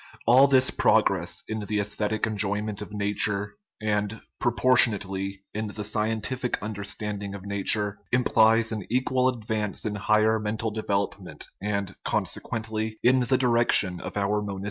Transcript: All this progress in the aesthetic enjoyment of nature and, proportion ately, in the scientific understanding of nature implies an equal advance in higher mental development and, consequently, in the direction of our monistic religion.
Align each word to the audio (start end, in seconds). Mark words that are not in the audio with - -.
All 0.25 0.47
this 0.47 0.71
progress 0.71 1.43
in 1.47 1.59
the 1.63 1.79
aesthetic 1.79 2.25
enjoyment 2.25 2.81
of 2.81 2.91
nature 2.91 3.57
and, 3.79 4.19
proportion 4.39 4.93
ately, 4.97 5.41
in 5.53 5.67
the 5.67 5.83
scientific 5.83 6.57
understanding 6.59 7.35
of 7.35 7.45
nature 7.45 7.99
implies 8.11 8.71
an 8.71 8.83
equal 8.89 9.27
advance 9.27 9.85
in 9.85 9.93
higher 9.93 10.39
mental 10.39 10.71
development 10.71 11.45
and, 11.61 11.95
consequently, 12.03 12.97
in 13.03 13.19
the 13.19 13.37
direction 13.37 13.99
of 13.99 14.17
our 14.17 14.41
monistic 14.41 14.47
religion. 14.47 14.59